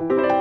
너에 0.00 0.37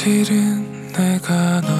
실은 0.00 0.92
내가 0.92 1.60
너 1.60 1.77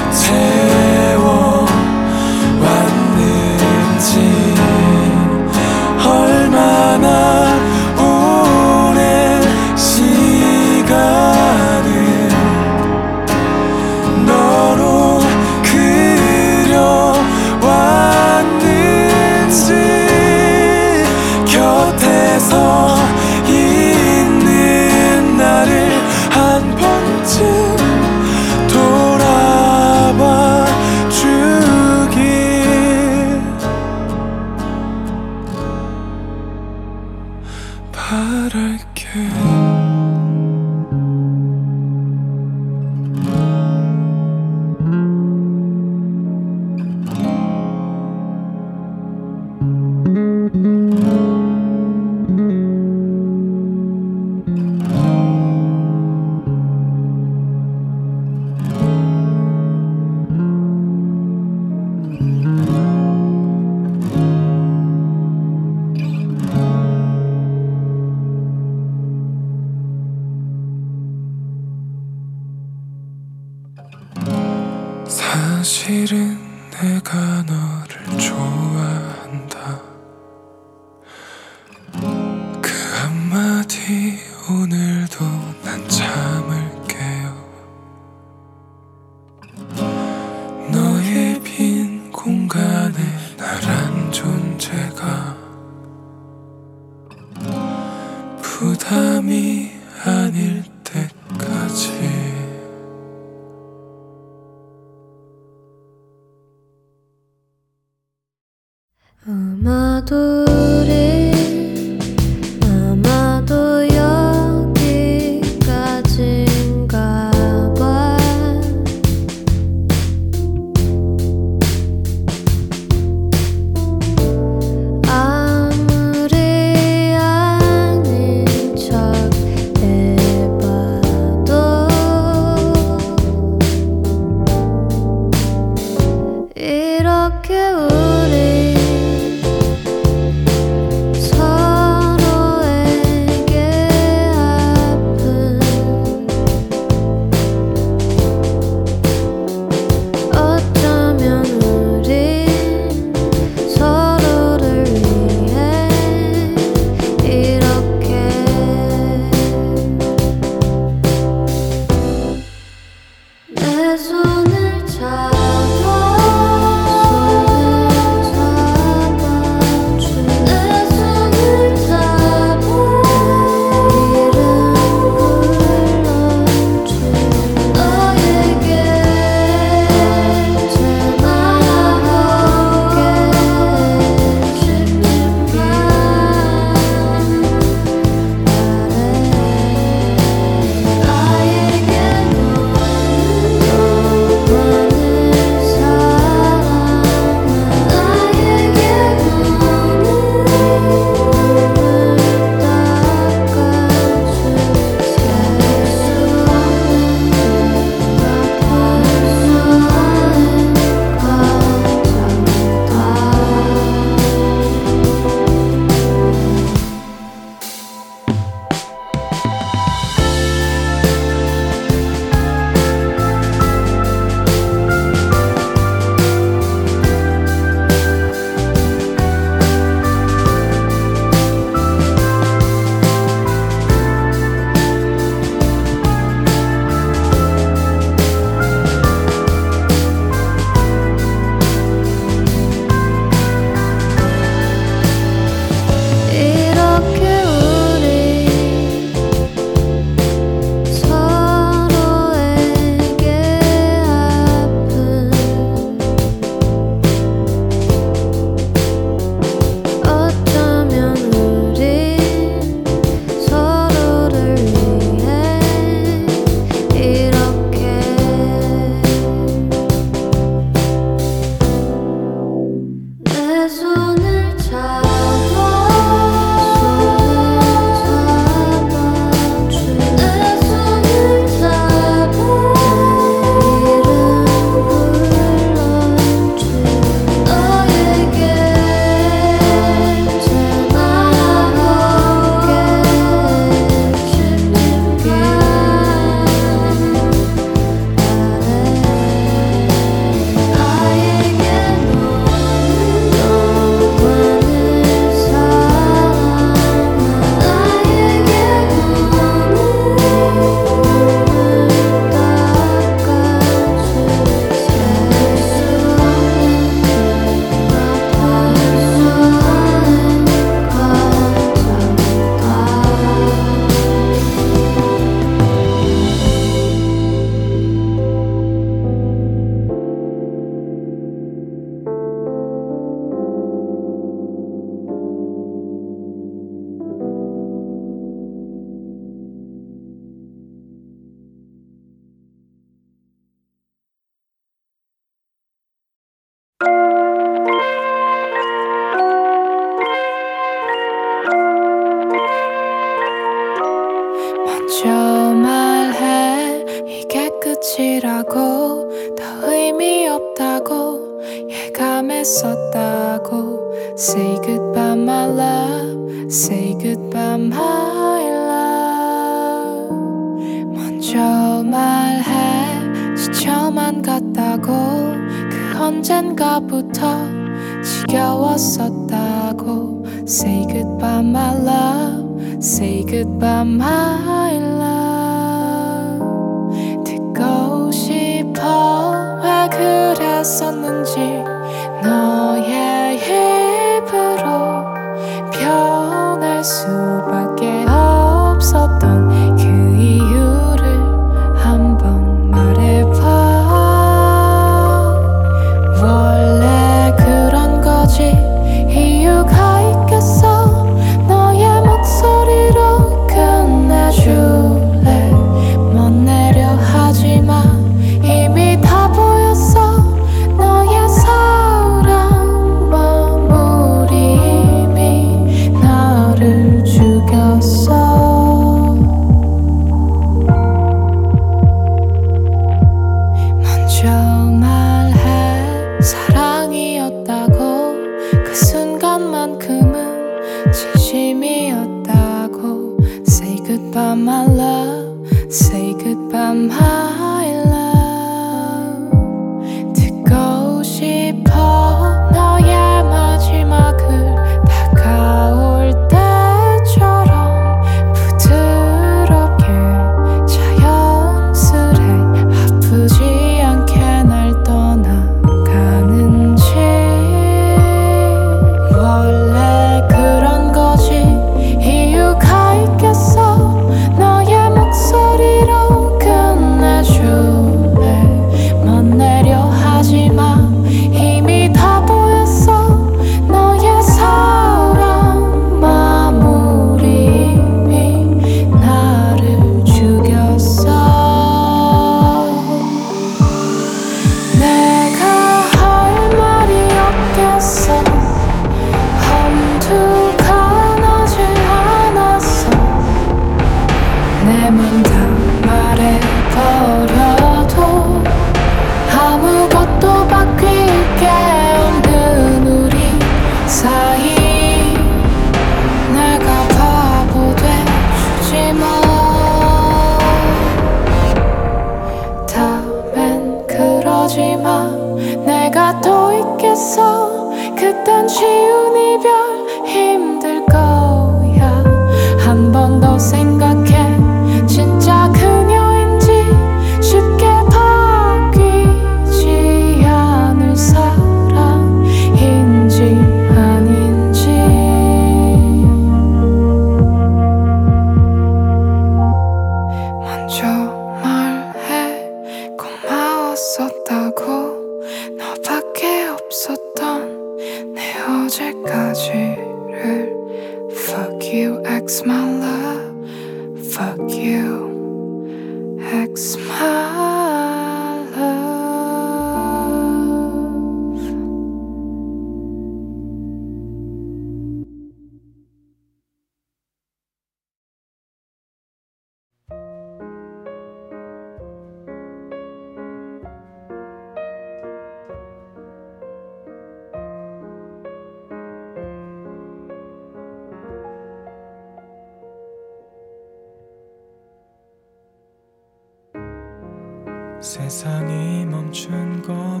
세상이 597.84 598.86
멈춘 598.86 599.60
것 599.60 600.00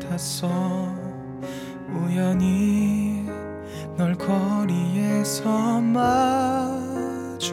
같았어 0.00 0.48
우연히 1.92 3.28
널 3.94 4.14
거리에서 4.14 5.82
마주쳐 5.82 7.44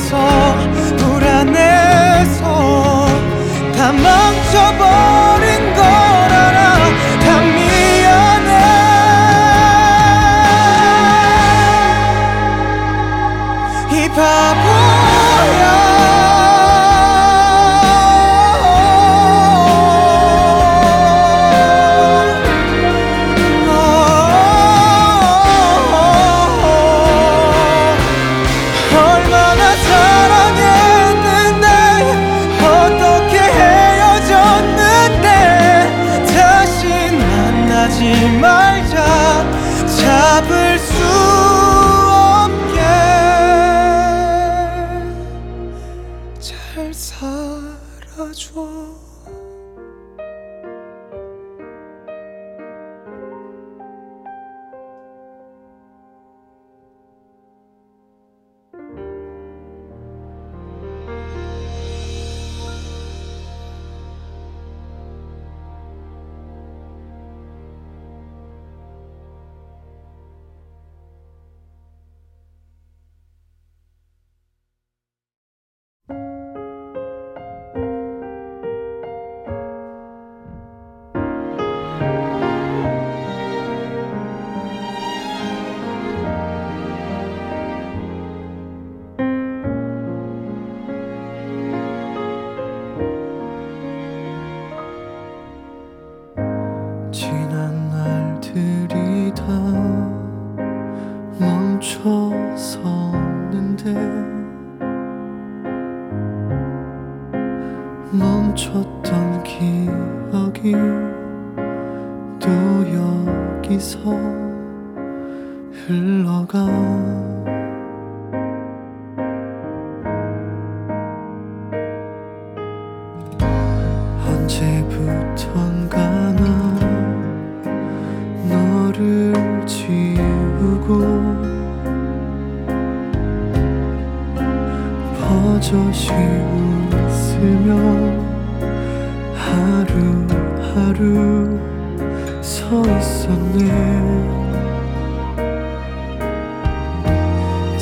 불안해서 0.00 0.16
불안해서 0.96 2.42
담아 3.76 4.29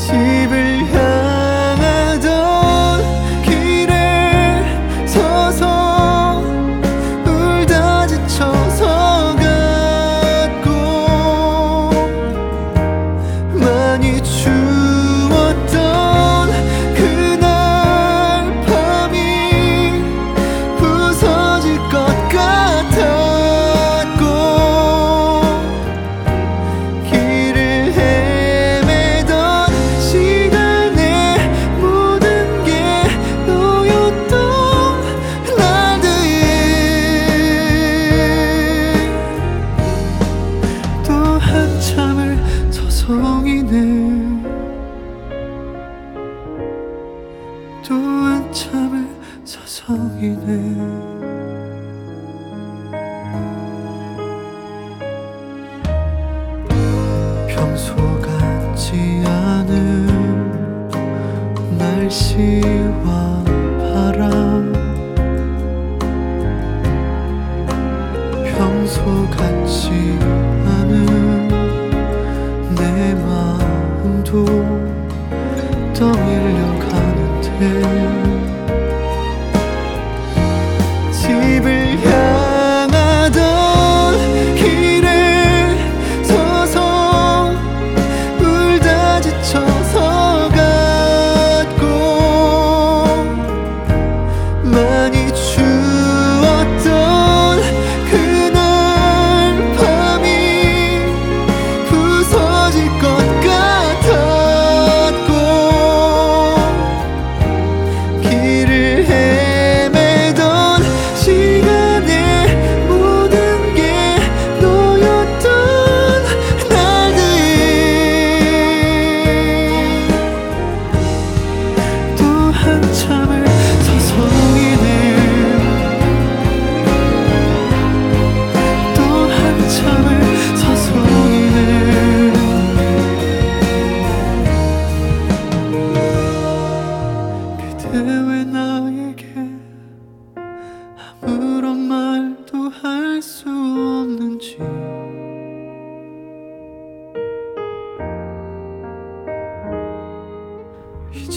se 0.09 0.38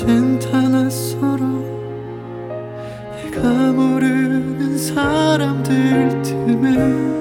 괜찮아 0.05 0.89
서로 0.89 1.39
내가 3.23 3.71
모르는 3.71 4.77
사람들 4.77 6.21
틈에 6.23 7.20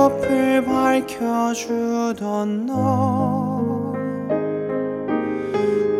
옆을 0.00 0.64
밝혀주던 0.64 2.64
너. 2.64 3.92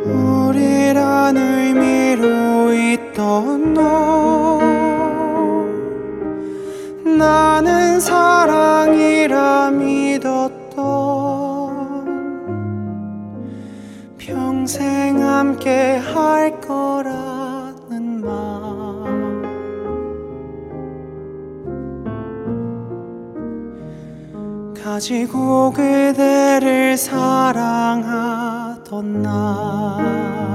우리란 0.07 1.37
의미로 1.37 2.73
있던 2.73 3.75
너. 3.75 4.59
나는 7.05 8.01
사랑 8.01 8.80
가지고 25.01 25.73
그대를 25.73 26.99
사랑하던 26.99 27.63
나. 29.23 30.50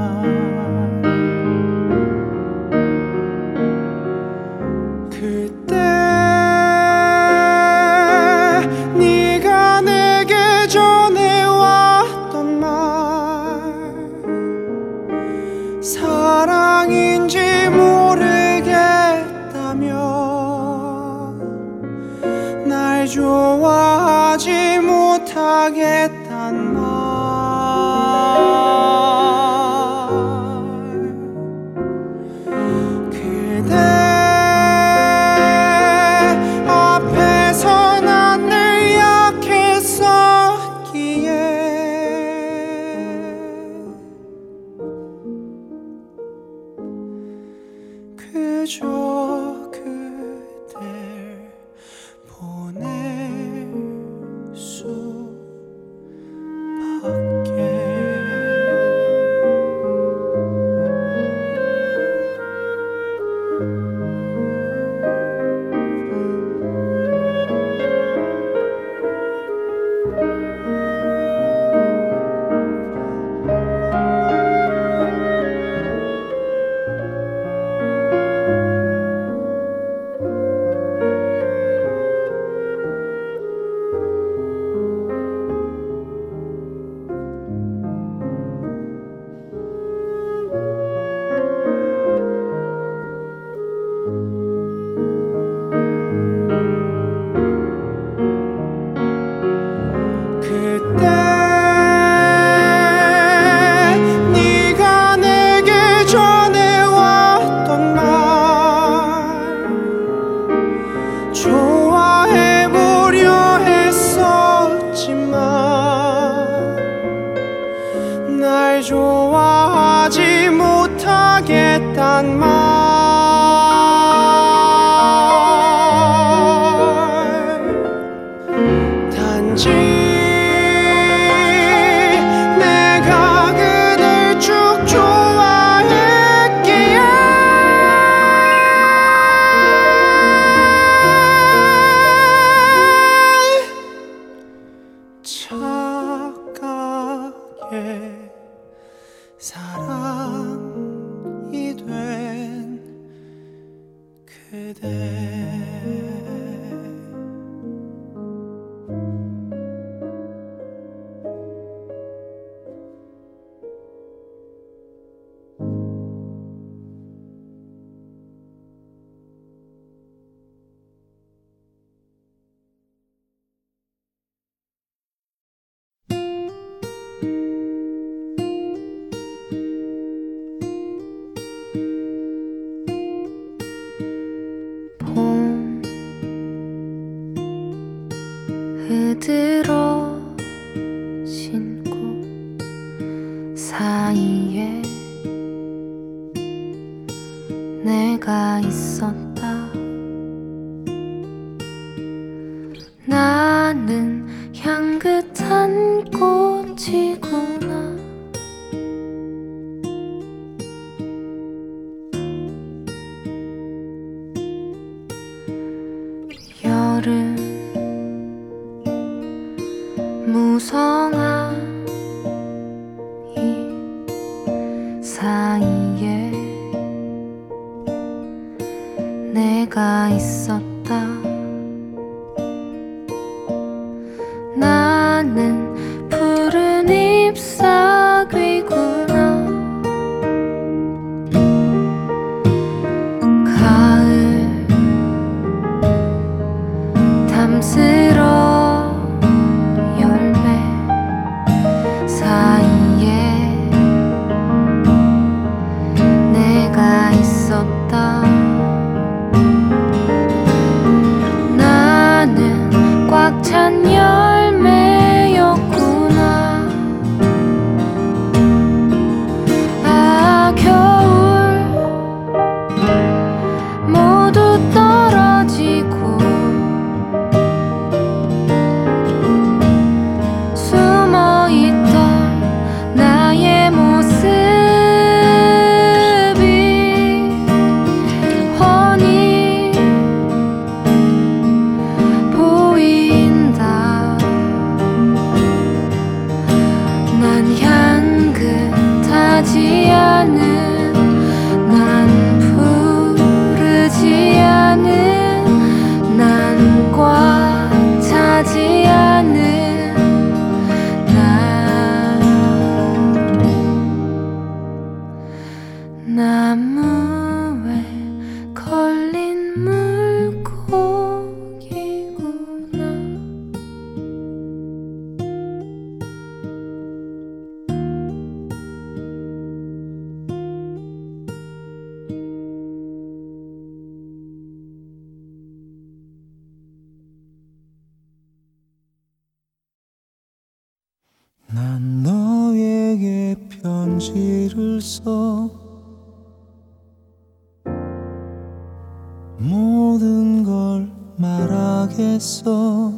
안에서 352.15 352.93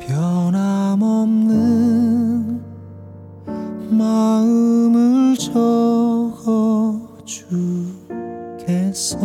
변함없는 0.00 1.52
마음을 3.90 5.36
적어 5.36 6.98
주겠어. 7.26 9.18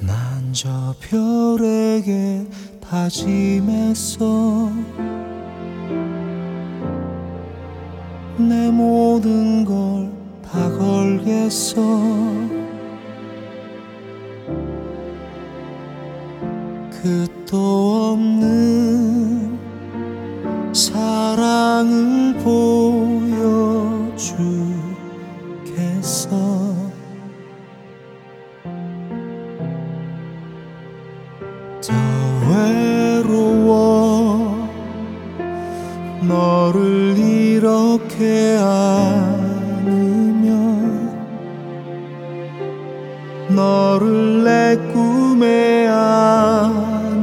난 0.00 0.52
저 0.52 0.94
별에게 1.00 2.46
다짐했어. 2.80 4.45
그렇게 37.96 38.58
아니면 38.60 39.96
너를 43.48 44.44
내 44.44 44.76
꿈에 44.92 45.88
안으면 45.88 47.16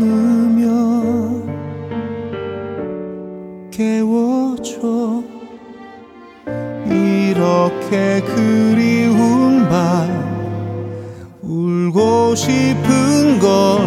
깨워줘. 3.70 5.24
이렇게 6.88 8.22
그리운 8.22 9.70
밤 9.70 10.10
울고 11.44 12.34
싶은 12.34 13.38
걸 13.40 13.83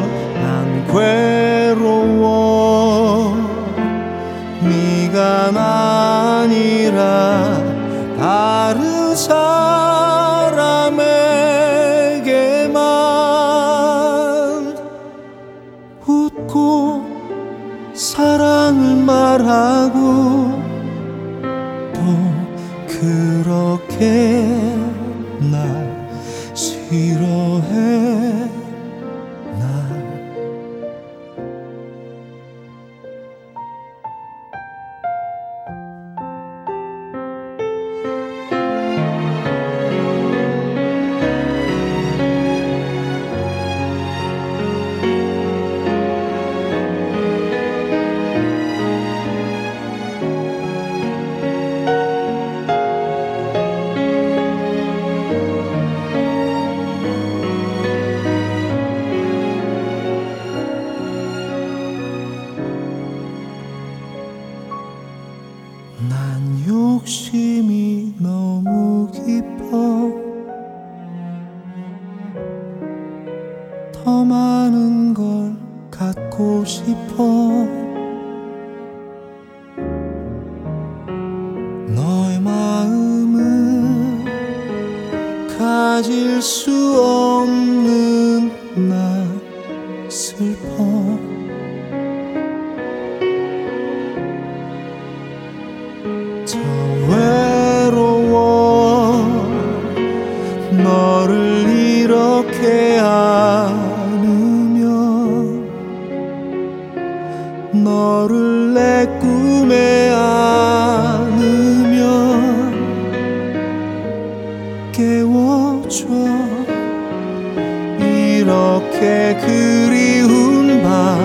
이렇게 118.47 119.36
그리운 119.40 120.80
밤 120.80 121.18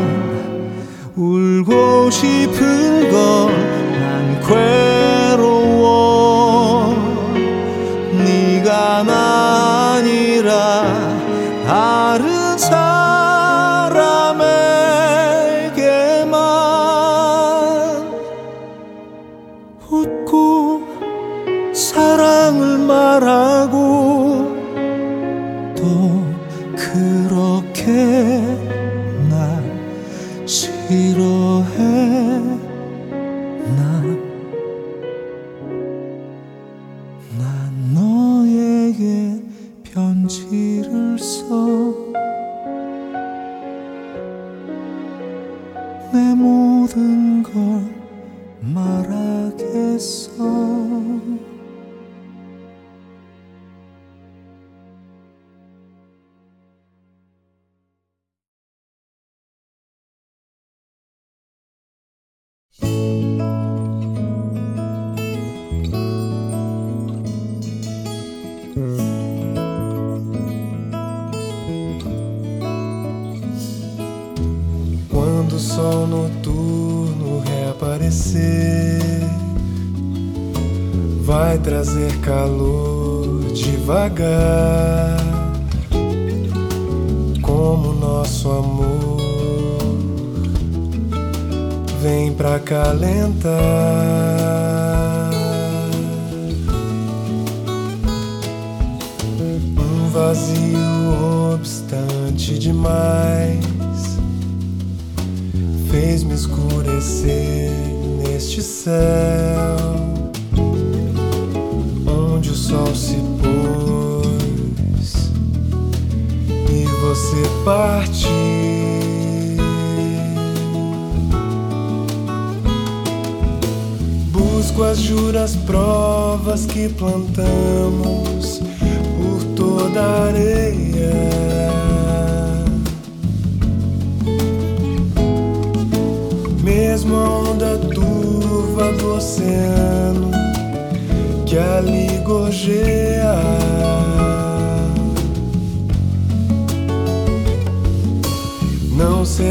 울고 1.15 2.09
싶은 2.09 3.11
건난 3.11 4.41
괴 4.41 4.90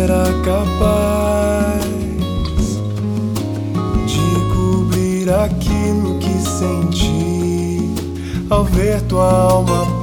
será 0.00 0.24
capaz 0.42 1.84
de 4.06 4.54
cobrir 4.54 5.28
aquilo 5.28 6.18
que 6.18 6.32
senti 6.40 7.94
ao 8.48 8.64
ver 8.64 9.02
tua 9.02 9.30
alma 9.30 9.99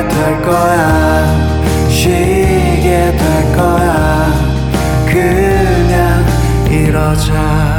될 0.00 0.42
거야. 0.42 1.88
쉬게 1.88 3.14
될 3.16 3.56
거야. 3.56 4.32
그냥 5.06 6.24
이러자. 6.70 7.71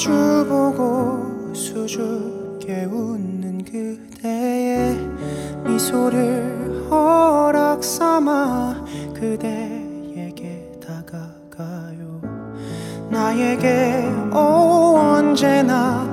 마주보고 0.00 1.52
수줍게 1.54 2.84
웃는 2.84 3.64
그대의 3.64 4.96
미소를 5.66 6.86
허락 6.90 7.84
삼아 7.84 8.86
그대에게 9.12 10.72
다가가요. 10.80 12.22
나에게 13.10 14.08
오 14.32 14.96
언제나 14.96 16.08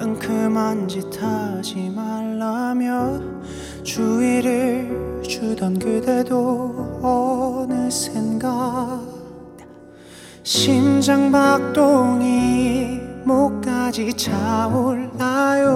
은큼한 0.00 0.86
짓 0.86 1.04
하지 1.20 1.90
말라며 1.90 3.20
주의를 3.82 5.20
주던 5.24 5.80
그대도 5.80 7.00
어느샌가. 7.68 9.00
심장박동이 10.44 11.92
어디까지 13.92 14.14
차올나요. 14.14 15.68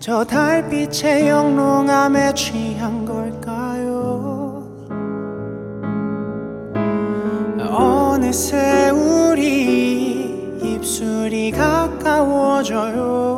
저 0.00 0.24
달빛의 0.24 1.28
영롱함에 1.28 2.32
취한 2.34 3.04
걸까요? 3.04 4.64
어느새 7.60 8.88
우리 8.90 10.60
입술이 10.62 11.50
가까워져요. 11.52 13.33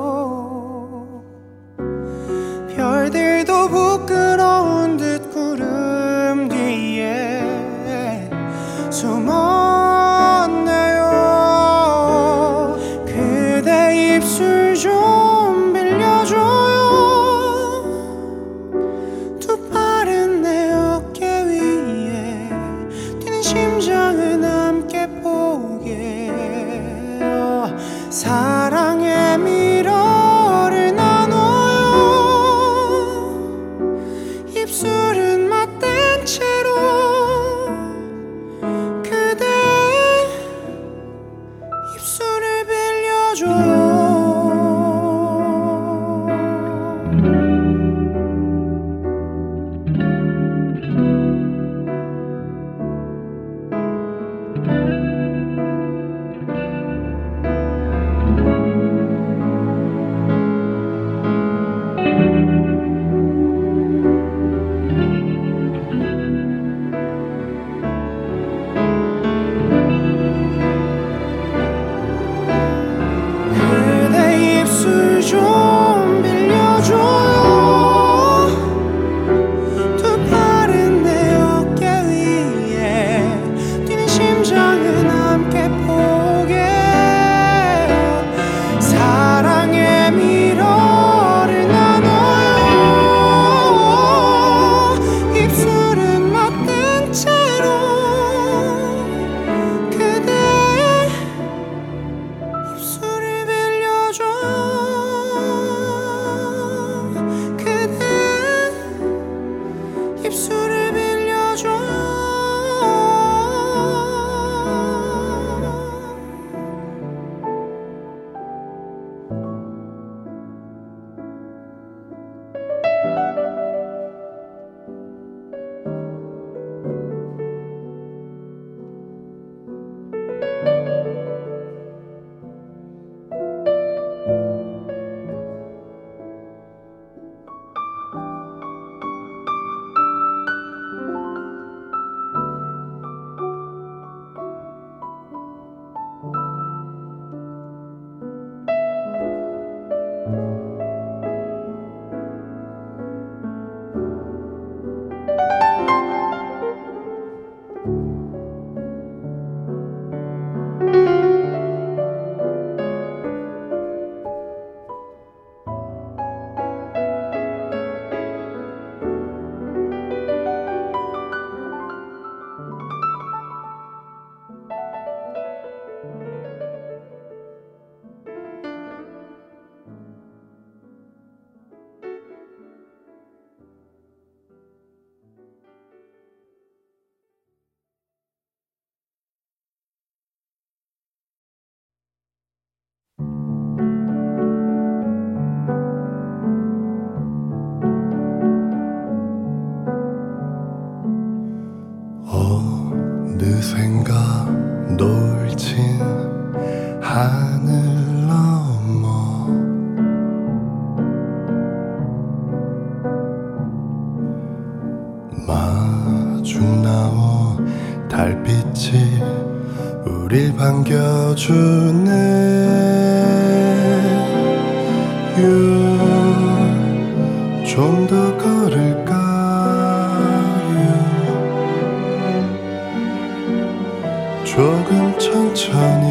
천천히 235.18 236.06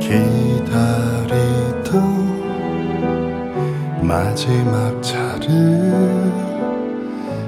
기다리던 0.00 1.92
마지막 4.02 5.02
차를 5.02 5.92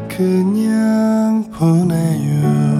그냥 0.08 1.44
보내요. 1.50 2.71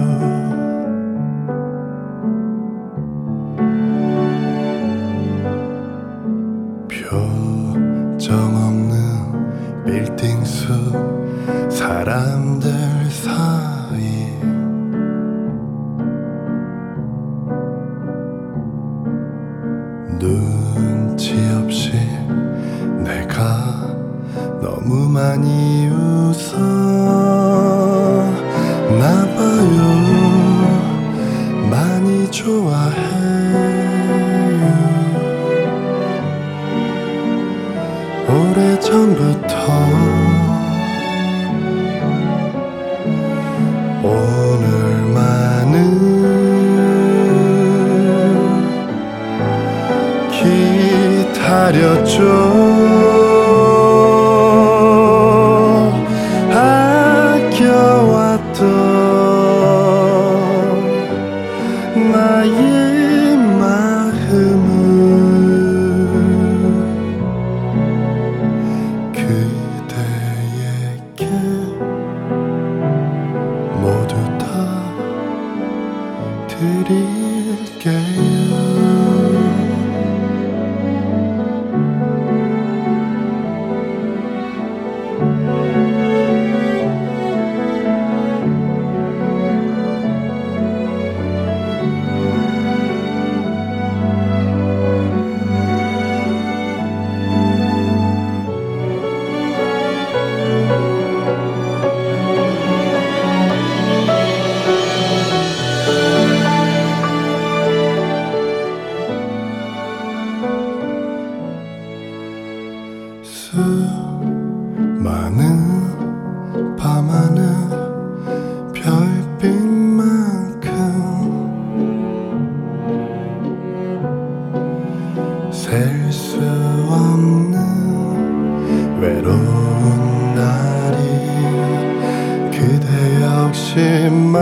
지마 133.73 134.37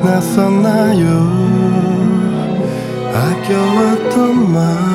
낯선 0.00 0.62
나요. 0.62 1.04
아껴왔던 3.12 4.52
말 4.52 4.93